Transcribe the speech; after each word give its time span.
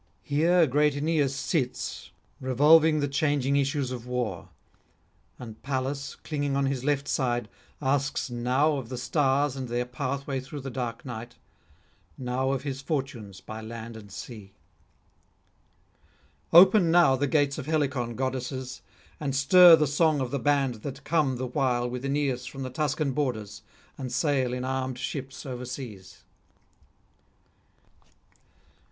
Here 0.23 0.65
great 0.65 0.95
Aeneas 0.95 1.35
sits 1.35 2.09
revolving 2.39 3.01
the 3.01 3.07
changing 3.07 3.55
issues 3.55 3.91
of 3.91 4.07
war; 4.07 4.49
and 5.37 5.61
Pallas, 5.61 6.15
clinging 6.23 6.55
on 6.55 6.65
his 6.65 6.83
left 6.83 7.07
side, 7.07 7.47
asks 7.83 8.27
now 8.27 8.69
[161 8.69 8.77
195]of 8.85 8.89
the 8.89 8.97
stars 8.97 9.55
and 9.55 9.67
their 9.69 9.85
pathway 9.85 10.39
through 10.39 10.61
the 10.61 10.71
dark 10.71 11.05
night, 11.05 11.35
now 12.17 12.49
of 12.51 12.63
his 12.63 12.81
fortunes 12.81 13.41
by 13.41 13.61
land 13.61 13.95
and 13.95 14.11
sea. 14.11 14.55
Open 16.51 16.89
now 16.89 17.15
the 17.15 17.27
gates 17.27 17.59
of 17.59 17.67
Helicon, 17.67 18.15
goddesses, 18.15 18.81
and 19.19 19.35
stir 19.35 19.75
the 19.75 19.85
song 19.85 20.19
of 20.19 20.31
the 20.31 20.39
band 20.39 20.75
that 20.81 21.03
come 21.03 21.35
the 21.37 21.45
while 21.45 21.87
with 21.87 22.03
Aeneas 22.03 22.47
from 22.47 22.63
the 22.63 22.71
Tuscan 22.71 23.11
borders, 23.11 23.61
and 23.99 24.11
sail 24.11 24.51
in 24.51 24.65
armed 24.65 24.97
ships 24.97 25.45
overseas. 25.45 26.23